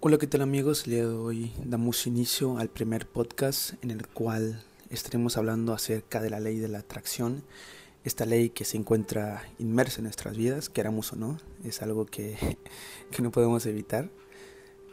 Hola, 0.00 0.16
¿qué 0.16 0.28
tal 0.28 0.42
amigos? 0.42 0.84
El 0.84 0.92
día 0.92 1.08
de 1.08 1.12
hoy 1.12 1.52
damos 1.64 2.06
inicio 2.06 2.58
al 2.58 2.68
primer 2.68 3.08
podcast 3.08 3.72
en 3.82 3.90
el 3.90 4.06
cual 4.06 4.62
estaremos 4.90 5.36
hablando 5.36 5.72
acerca 5.72 6.20
de 6.20 6.30
la 6.30 6.38
ley 6.38 6.60
de 6.60 6.68
la 6.68 6.78
atracción. 6.78 7.42
Esta 8.04 8.24
ley 8.24 8.50
que 8.50 8.64
se 8.64 8.76
encuentra 8.76 9.42
inmersa 9.58 9.98
en 9.98 10.04
nuestras 10.04 10.36
vidas, 10.36 10.68
queramos 10.68 11.12
o 11.12 11.16
no, 11.16 11.38
es 11.64 11.82
algo 11.82 12.06
que, 12.06 12.38
que 13.10 13.22
no 13.22 13.32
podemos 13.32 13.66
evitar. 13.66 14.08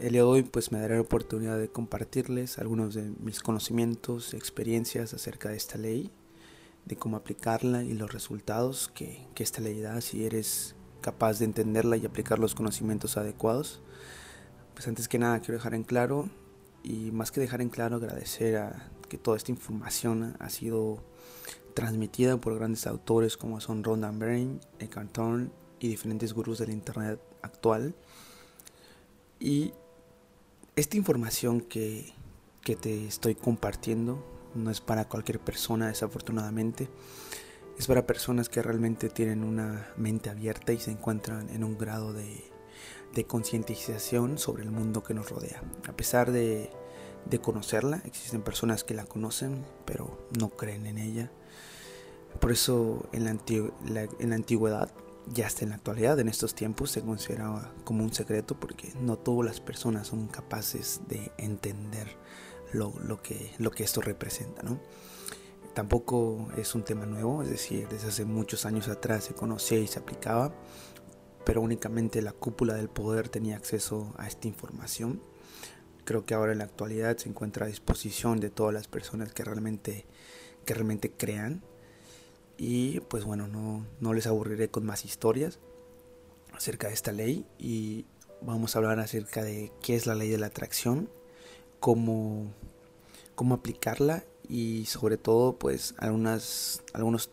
El 0.00 0.12
día 0.12 0.22
de 0.22 0.26
hoy 0.26 0.42
pues 0.42 0.72
me 0.72 0.78
daré 0.78 0.94
la 0.94 1.02
oportunidad 1.02 1.58
de 1.58 1.68
compartirles 1.68 2.58
algunos 2.58 2.94
de 2.94 3.12
mis 3.20 3.40
conocimientos, 3.40 4.32
experiencias 4.32 5.12
acerca 5.12 5.50
de 5.50 5.58
esta 5.58 5.76
ley, 5.76 6.10
de 6.86 6.96
cómo 6.96 7.18
aplicarla 7.18 7.82
y 7.84 7.92
los 7.92 8.10
resultados 8.10 8.90
que, 8.94 9.26
que 9.34 9.42
esta 9.42 9.60
ley 9.60 9.82
da 9.82 10.00
si 10.00 10.24
eres 10.24 10.74
capaz 11.02 11.40
de 11.40 11.44
entenderla 11.44 11.98
y 11.98 12.06
aplicar 12.06 12.38
los 12.38 12.54
conocimientos 12.54 13.18
adecuados. 13.18 13.82
Pues 14.74 14.88
antes 14.88 15.08
que 15.08 15.18
nada 15.18 15.40
quiero 15.40 15.54
dejar 15.54 15.74
en 15.74 15.84
claro 15.84 16.28
y 16.82 17.10
más 17.12 17.30
que 17.30 17.40
dejar 17.40 17.62
en 17.62 17.70
claro 17.70 17.96
agradecer 17.96 18.56
a 18.56 18.90
que 19.08 19.18
toda 19.18 19.36
esta 19.36 19.52
información 19.52 20.36
ha 20.40 20.50
sido 20.50 21.02
transmitida 21.74 22.36
por 22.36 22.54
grandes 22.56 22.86
autores 22.86 23.36
como 23.36 23.60
son 23.60 23.84
Rondan 23.84 24.18
Brain, 24.18 24.60
Eckhart 24.78 25.12
Tolle 25.12 25.50
y 25.80 25.88
diferentes 25.88 26.32
gurús 26.32 26.58
del 26.58 26.70
internet 26.70 27.20
actual. 27.42 27.94
Y 29.38 29.72
esta 30.76 30.96
información 30.96 31.60
que, 31.60 32.12
que 32.62 32.76
te 32.76 33.06
estoy 33.06 33.34
compartiendo 33.34 34.24
no 34.54 34.70
es 34.70 34.80
para 34.80 35.08
cualquier 35.08 35.40
persona 35.40 35.88
desafortunadamente. 35.88 36.88
Es 37.78 37.86
para 37.86 38.06
personas 38.06 38.48
que 38.48 38.62
realmente 38.62 39.08
tienen 39.08 39.42
una 39.42 39.88
mente 39.96 40.30
abierta 40.30 40.72
y 40.72 40.78
se 40.78 40.92
encuentran 40.92 41.50
en 41.50 41.64
un 41.64 41.76
grado 41.76 42.12
de, 42.12 42.53
de 43.14 43.24
concientización 43.24 44.38
sobre 44.38 44.62
el 44.62 44.70
mundo 44.70 45.02
que 45.02 45.14
nos 45.14 45.30
rodea. 45.30 45.62
A 45.88 45.92
pesar 45.92 46.32
de, 46.32 46.70
de 47.26 47.38
conocerla, 47.38 48.02
existen 48.04 48.42
personas 48.42 48.84
que 48.84 48.94
la 48.94 49.04
conocen 49.04 49.64
pero 49.84 50.26
no 50.38 50.50
creen 50.50 50.86
en 50.86 50.98
ella. 50.98 51.30
Por 52.40 52.50
eso 52.50 53.08
en 53.12 53.24
la, 53.24 53.36
la, 53.86 54.08
en 54.18 54.30
la 54.30 54.36
antigüedad 54.36 54.90
ya 55.32 55.46
hasta 55.46 55.64
en 55.64 55.70
la 55.70 55.76
actualidad, 55.76 56.18
en 56.20 56.28
estos 56.28 56.54
tiempos, 56.54 56.90
se 56.90 57.02
considera 57.02 57.72
como 57.84 58.04
un 58.04 58.12
secreto 58.12 58.58
porque 58.58 58.92
no 59.00 59.16
todas 59.16 59.46
las 59.46 59.60
personas 59.60 60.08
son 60.08 60.26
capaces 60.26 61.00
de 61.08 61.32
entender 61.38 62.16
lo, 62.72 62.92
lo, 63.02 63.22
que, 63.22 63.52
lo 63.58 63.70
que 63.70 63.84
esto 63.84 64.00
representa, 64.00 64.62
¿no? 64.62 64.80
Tampoco 65.74 66.48
es 66.56 66.74
un 66.74 66.84
tema 66.84 67.04
nuevo, 67.06 67.42
es 67.42 67.48
decir, 67.48 67.88
desde 67.88 68.08
hace 68.08 68.24
muchos 68.24 68.64
años 68.64 68.88
atrás 68.88 69.24
se 69.24 69.34
conocía 69.34 69.78
y 69.78 69.86
se 69.86 69.98
aplicaba, 69.98 70.52
pero 71.44 71.60
únicamente 71.60 72.22
la 72.22 72.32
cúpula 72.32 72.74
del 72.74 72.88
poder 72.88 73.28
tenía 73.28 73.56
acceso 73.56 74.14
a 74.16 74.26
esta 74.26 74.48
información. 74.48 75.20
Creo 76.04 76.24
que 76.24 76.34
ahora 76.34 76.52
en 76.52 76.58
la 76.58 76.64
actualidad 76.64 77.16
se 77.16 77.28
encuentra 77.28 77.66
a 77.66 77.68
disposición 77.68 78.40
de 78.40 78.50
todas 78.50 78.74
las 78.74 78.88
personas 78.88 79.32
que 79.32 79.44
realmente, 79.44 80.06
que 80.64 80.74
realmente 80.74 81.10
crean 81.10 81.62
y 82.56 83.00
pues 83.00 83.24
bueno, 83.24 83.48
no, 83.48 83.86
no 84.00 84.12
les 84.12 84.26
aburriré 84.26 84.68
con 84.68 84.84
más 84.84 85.04
historias 85.04 85.58
acerca 86.52 86.88
de 86.88 86.94
esta 86.94 87.12
ley 87.12 87.46
y 87.58 88.06
vamos 88.40 88.74
a 88.74 88.78
hablar 88.78 89.00
acerca 89.00 89.42
de 89.42 89.72
qué 89.82 89.96
es 89.96 90.06
la 90.06 90.14
ley 90.14 90.28
de 90.28 90.38
la 90.38 90.46
atracción, 90.46 91.08
cómo, 91.80 92.52
cómo 93.34 93.54
aplicarla 93.56 94.24
y 94.48 94.86
sobre 94.86 95.16
todo 95.16 95.58
pues 95.58 95.94
algunas, 95.98 96.82
algunos 96.92 97.30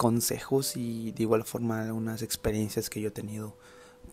consejos 0.00 0.78
y 0.78 1.12
de 1.12 1.24
igual 1.24 1.44
forma 1.44 1.82
algunas 1.82 2.22
experiencias 2.22 2.88
que 2.88 3.02
yo 3.02 3.08
he 3.08 3.10
tenido 3.10 3.54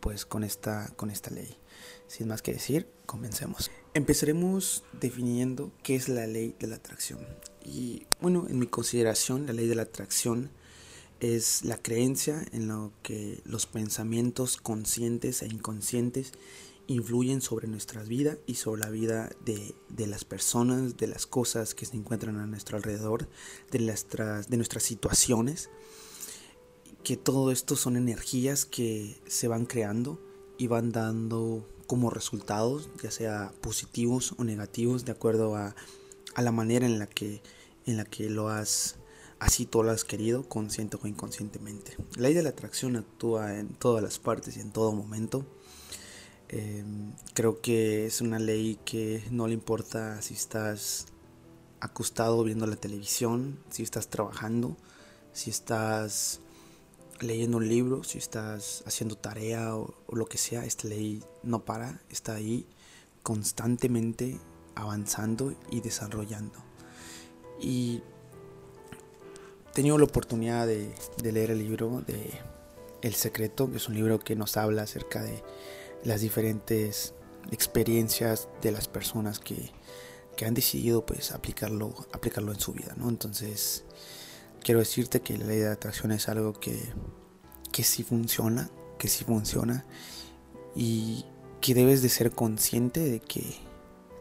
pues 0.02 0.26
con 0.26 0.44
esta, 0.44 0.92
con 0.98 1.10
esta 1.10 1.32
ley. 1.32 1.56
Sin 2.08 2.28
más 2.28 2.42
que 2.42 2.52
decir, 2.52 2.90
comencemos. 3.06 3.72
Empezaremos 3.94 4.84
definiendo 5.00 5.72
qué 5.84 5.96
es 5.96 6.10
la 6.10 6.28
ley 6.28 6.54
de 6.60 6.68
la 6.68 6.76
atracción. 6.76 7.26
Y 7.64 8.06
bueno, 8.20 8.48
en 8.50 8.60
mi 8.60 8.68
consideración, 8.68 9.46
la 9.46 9.54
ley 9.54 9.66
de 9.66 9.76
la 9.76 9.84
atracción 9.84 10.50
es 11.22 11.64
la 11.64 11.78
creencia 11.78 12.46
en 12.52 12.68
lo 12.68 12.92
que 13.02 13.40
los 13.46 13.66
pensamientos 13.66 14.58
conscientes 14.58 15.42
e 15.42 15.46
inconscientes 15.46 16.34
influyen 16.88 17.42
sobre 17.42 17.68
nuestra 17.68 18.04
vida 18.04 18.38
y 18.46 18.56
sobre 18.56 18.82
la 18.82 18.90
vida 18.90 19.30
de, 19.46 19.76
de, 19.90 20.08
las 20.08 20.26
personas, 20.26 20.98
de 20.98 21.08
las 21.08 21.26
cosas 21.28 21.76
que 21.76 21.86
se 21.86 21.96
encuentran 21.96 22.38
a 22.38 22.48
nuestro 22.48 22.78
alrededor, 22.78 23.28
de 23.72 23.80
nuestras, 23.80 24.50
de 24.50 24.58
nuestras 24.58 24.84
situaciones. 24.84 25.70
Que 27.04 27.18
todo 27.18 27.52
esto 27.52 27.76
son 27.76 27.96
energías 27.96 28.66
que 28.66 29.22
se 29.28 29.48
van 29.48 29.66
creando 29.66 30.20
y 30.58 30.68
van 30.68 30.92
dando 30.92 31.68
como 31.88 32.10
resultados, 32.10 32.90
ya 33.02 33.12
sea 33.12 33.54
positivos 33.62 34.34
o 34.38 34.44
negativos, 34.44 35.06
de 35.06 35.14
acuerdo 35.14 35.56
a, 35.56 35.76
a 36.36 36.42
la 36.42 36.52
manera 36.52 36.86
en 36.86 37.00
la 37.00 37.08
que 37.08 37.42
en 37.86 37.96
la 37.96 38.04
que 38.04 38.30
lo 38.30 38.50
has 38.50 38.98
así 39.40 39.66
todo 39.66 39.84
lo 39.84 39.92
has 39.92 40.04
querido, 40.04 40.48
consciente 40.48 40.98
o 41.02 41.08
inconscientemente. 41.08 41.96
La 42.16 42.24
ley 42.24 42.34
de 42.34 42.44
la 42.44 42.50
atracción 42.50 42.96
actúa 42.96 43.58
en 43.58 43.70
todas 43.70 44.04
las 44.04 44.20
partes 44.20 44.58
y 44.58 44.62
en 44.62 44.72
todo 44.72 44.92
momento. 44.92 45.46
Eh, 46.50 46.84
creo 47.34 47.62
que 47.62 48.06
es 48.06 48.22
una 48.22 48.40
ley 48.40 48.80
que 48.86 49.24
no 49.32 49.48
le 49.48 49.54
importa 49.54 50.22
si 50.22 50.34
estás 50.34 51.08
acostado 51.80 52.44
viendo 52.44 52.66
la 52.68 52.76
televisión, 52.76 53.60
si 53.70 53.84
estás 53.84 54.08
trabajando, 54.08 54.78
si 55.34 55.50
estás 55.50 56.40
leyendo 57.20 57.58
un 57.58 57.68
libro, 57.68 58.04
si 58.04 58.18
estás 58.18 58.84
haciendo 58.86 59.16
tarea 59.16 59.76
o, 59.76 59.94
o 60.08 60.16
lo 60.16 60.26
que 60.26 60.38
sea, 60.38 60.66
esta 60.66 60.88
ley 60.88 61.24
no 61.44 61.66
para, 61.66 62.02
está 62.10 62.36
ahí 62.36 62.66
constantemente 63.24 64.40
avanzando 64.76 65.54
y 65.70 65.82
desarrollando. 65.82 66.60
Y 67.60 68.02
he 69.70 69.74
tenido 69.74 69.98
la 69.98 70.06
oportunidad 70.06 70.68
de, 70.68 70.94
de, 71.22 71.32
leer 71.32 71.52
el 71.52 71.60
libro 71.60 72.02
de 72.06 72.32
El 73.02 73.16
Secreto, 73.16 73.70
que 73.70 73.78
es 73.78 73.88
un 73.90 73.96
libro 73.96 74.20
que 74.20 74.36
nos 74.36 74.56
habla 74.56 74.84
acerca 74.84 75.22
de 75.22 75.44
las 76.08 76.22
diferentes 76.22 77.14
experiencias 77.52 78.48
de 78.62 78.72
las 78.72 78.88
personas 78.88 79.40
que, 79.40 79.72
que 80.38 80.46
han 80.46 80.54
decidido 80.54 81.06
pues 81.06 81.32
aplicarlo, 81.32 81.94
aplicarlo 82.14 82.54
en 82.54 82.60
su 82.60 82.72
vida, 82.72 82.94
¿no? 82.96 83.10
Entonces, 83.10 83.84
quiero 84.64 84.80
decirte 84.80 85.22
que 85.22 85.38
la 85.38 85.46
ley 85.46 85.58
de 85.58 85.70
atracción 85.70 86.14
es 86.14 86.30
algo 86.30 86.54
que, 86.54 86.80
que 87.74 87.84
sí 87.84 88.04
funciona, 88.04 88.70
que 88.98 89.10
sí 89.10 89.26
funciona 89.26 89.86
y 90.76 91.26
que 91.60 91.74
debes 91.74 92.02
de 92.02 92.10
ser 92.10 92.32
consciente 92.32 93.02
de 93.02 93.20
que 93.20 93.44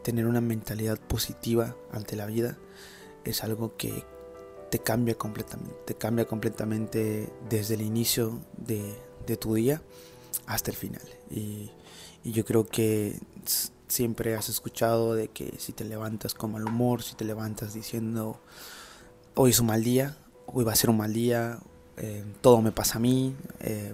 tener 0.03 0.27
una 0.27 0.41
mentalidad 0.41 0.99
positiva 0.99 1.75
ante 1.91 2.17
la 2.17 2.25
vida 2.25 2.57
es 3.23 3.43
algo 3.43 3.77
que 3.77 4.03
te 4.71 4.79
cambia 4.79 5.15
completamente, 5.15 5.73
te 5.85 5.95
cambia 5.95 6.25
completamente 6.25 7.31
desde 7.49 7.75
el 7.75 7.81
inicio 7.81 8.41
de, 8.57 8.93
de 9.25 9.37
tu 9.37 9.55
día 9.55 9.81
hasta 10.47 10.71
el 10.71 10.77
final. 10.77 11.07
Y, 11.29 11.71
yo 12.23 12.43
creo 12.43 12.65
que 12.65 13.17
siempre 13.87 14.35
has 14.35 14.49
escuchado 14.49 15.15
de 15.15 15.29
que 15.29 15.53
si 15.59 15.71
te 15.71 15.85
levantas 15.85 16.33
con 16.33 16.51
mal 16.51 16.65
humor, 16.65 17.01
si 17.01 17.15
te 17.15 17.23
levantas 17.23 17.73
diciendo 17.73 18.41
hoy 19.33 19.51
es 19.51 19.61
un 19.61 19.67
mal 19.67 19.81
día, 19.81 20.17
hoy 20.45 20.65
va 20.65 20.73
a 20.73 20.75
ser 20.75 20.89
un 20.89 20.97
mal 20.97 21.13
día, 21.13 21.59
eh, 21.95 22.25
todo 22.41 22.61
me 22.61 22.73
pasa 22.73 22.97
a 22.97 22.99
mí, 22.99 23.33
eh, 23.61 23.93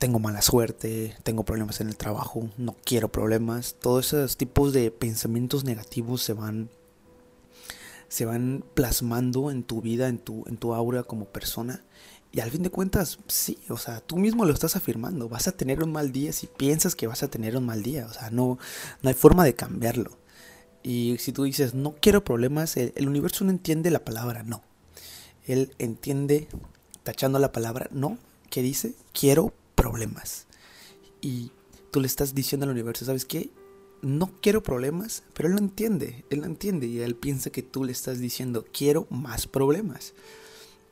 tengo 0.00 0.18
mala 0.18 0.42
suerte, 0.42 1.16
tengo 1.22 1.44
problemas 1.44 1.80
en 1.80 1.88
el 1.88 1.96
trabajo, 1.96 2.50
no 2.56 2.74
quiero 2.84 3.12
problemas, 3.12 3.76
todos 3.78 4.12
esos 4.12 4.36
tipos 4.36 4.72
de 4.72 4.90
pensamientos 4.90 5.62
negativos 5.62 6.24
se 6.24 6.32
van 6.32 6.68
se 8.08 8.24
van 8.24 8.64
plasmando 8.74 9.50
en 9.50 9.62
tu 9.62 9.82
vida, 9.82 10.08
en 10.08 10.18
tu, 10.18 10.44
en 10.46 10.56
tu 10.56 10.74
aura 10.74 11.02
como 11.02 11.26
persona. 11.26 11.84
Y 12.30 12.40
al 12.40 12.50
fin 12.50 12.62
de 12.62 12.70
cuentas, 12.70 13.18
sí, 13.26 13.58
o 13.68 13.78
sea, 13.78 14.00
tú 14.00 14.16
mismo 14.16 14.44
lo 14.44 14.52
estás 14.52 14.76
afirmando. 14.76 15.28
Vas 15.28 15.48
a 15.48 15.52
tener 15.52 15.82
un 15.82 15.92
mal 15.92 16.12
día 16.12 16.32
si 16.32 16.46
piensas 16.46 16.94
que 16.94 17.06
vas 17.06 17.22
a 17.22 17.28
tener 17.28 17.56
un 17.56 17.64
mal 17.64 17.82
día. 17.82 18.06
O 18.06 18.12
sea, 18.12 18.30
no, 18.30 18.58
no 19.02 19.08
hay 19.08 19.14
forma 19.14 19.44
de 19.44 19.54
cambiarlo. 19.54 20.18
Y 20.82 21.16
si 21.18 21.32
tú 21.32 21.44
dices, 21.44 21.74
no 21.74 21.96
quiero 22.00 22.24
problemas, 22.24 22.76
el, 22.76 23.08
universo 23.08 23.44
no 23.44 23.50
entiende 23.50 23.90
la 23.90 24.04
palabra 24.04 24.42
no. 24.42 24.62
Él 25.46 25.74
entiende, 25.78 26.48
tachando 27.02 27.38
la 27.38 27.52
palabra 27.52 27.88
no, 27.92 28.18
que 28.50 28.62
dice, 28.62 28.94
quiero 29.12 29.54
problemas. 29.74 30.46
Y 31.20 31.50
tú 31.90 32.00
le 32.00 32.06
estás 32.06 32.34
diciendo 32.34 32.64
al 32.64 32.72
universo, 32.72 33.04
¿sabes 33.04 33.24
qué? 33.24 33.50
no 34.02 34.30
quiero 34.40 34.62
problemas, 34.62 35.24
pero 35.34 35.48
él 35.48 35.54
lo 35.54 35.60
entiende, 35.60 36.24
él 36.30 36.40
lo 36.40 36.46
entiende 36.46 36.86
y 36.86 37.00
él 37.00 37.16
piensa 37.16 37.50
que 37.50 37.62
tú 37.62 37.84
le 37.84 37.92
estás 37.92 38.18
diciendo 38.18 38.64
quiero 38.72 39.06
más 39.10 39.46
problemas. 39.46 40.14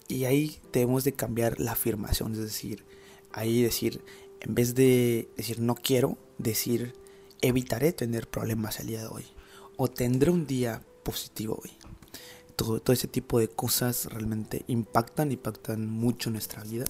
Y 0.08 0.24
ahí 0.24 0.60
debemos 0.72 1.04
de 1.04 1.12
cambiar 1.12 1.58
la 1.58 1.72
afirmación, 1.72 2.32
es 2.32 2.38
decir, 2.38 2.84
ahí 3.32 3.62
decir, 3.62 4.02
en 4.40 4.54
vez 4.54 4.74
de 4.74 5.28
decir 5.36 5.60
no 5.60 5.74
quiero, 5.74 6.16
decir 6.38 6.94
evitaré 7.40 7.92
tener 7.92 8.28
problemas 8.28 8.80
el 8.80 8.88
día 8.88 9.00
de 9.00 9.08
hoy 9.08 9.24
o 9.76 9.88
tendré 9.88 10.30
un 10.30 10.46
día 10.46 10.82
positivo 11.02 11.60
hoy. 11.62 11.70
Todo, 12.56 12.80
todo 12.80 12.94
ese 12.94 13.08
tipo 13.08 13.38
de 13.38 13.48
cosas 13.48 14.06
realmente 14.06 14.64
impactan, 14.66 15.30
impactan 15.30 15.86
mucho 15.86 16.30
nuestra 16.30 16.62
vida 16.64 16.86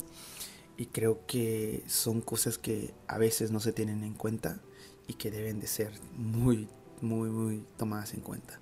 y 0.77 0.87
creo 0.87 1.27
que 1.27 1.83
son 1.89 2.21
cosas 2.21 2.59
que 2.59 2.95
a 3.09 3.19
veces 3.19 3.51
no 3.51 3.61
se 3.61 3.73
tienen 3.73 4.05
en 4.05 4.15
cuenta 4.15 4.61
y 5.09 5.15
que 5.15 5.31
deben 5.31 5.59
de 5.59 5.67
ser 5.67 5.93
muy, 6.15 6.69
muy, 7.01 7.31
muy 7.31 7.65
tomadas 7.77 8.15
en 8.15 8.21
cuenta. 8.21 8.61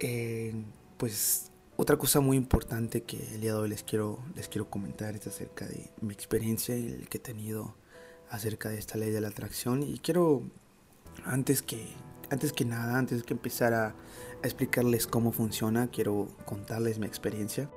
Eh, 0.00 0.52
pues 0.98 1.50
otra 1.76 1.96
cosa 1.96 2.20
muy 2.20 2.36
importante 2.36 3.02
que 3.02 3.16
el 3.34 3.40
día 3.40 3.52
de 3.52 3.58
hoy 3.58 3.68
les 3.68 3.82
quiero, 3.82 4.20
les 4.36 4.48
quiero 4.48 4.70
comentar 4.70 5.16
es 5.16 5.26
acerca 5.26 5.66
de 5.66 5.90
mi 6.00 6.12
experiencia 6.12 6.76
y 6.76 6.86
el 6.86 7.08
que 7.08 7.18
he 7.18 7.20
tenido 7.20 7.74
acerca 8.30 8.68
de 8.68 8.78
esta 8.78 8.96
ley 8.96 9.10
de 9.10 9.20
la 9.20 9.28
atracción 9.28 9.82
y 9.82 9.98
quiero 9.98 10.42
antes 11.24 11.62
que 11.62 11.86
antes 12.30 12.52
que 12.52 12.64
nada, 12.64 12.98
antes 12.98 13.22
que 13.22 13.34
empezar 13.34 13.74
a, 13.74 13.88
a 13.88 13.94
explicarles 14.44 15.06
cómo 15.06 15.30
funciona, 15.30 15.88
quiero 15.88 16.28
contarles 16.46 16.98
mi 16.98 17.06
experiencia. 17.06 17.68